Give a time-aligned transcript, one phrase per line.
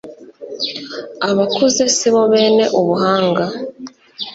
[1.29, 3.45] abakuze si bo bene ubuhanga